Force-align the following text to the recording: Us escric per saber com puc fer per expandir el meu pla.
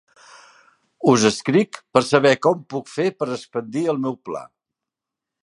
Us 1.11 1.25
escric 1.29 1.79
per 1.97 2.03
saber 2.13 2.33
com 2.47 2.65
puc 2.75 2.91
fer 2.95 3.07
per 3.21 3.29
expandir 3.37 3.85
el 3.95 4.01
meu 4.09 4.19
pla. 4.31 4.43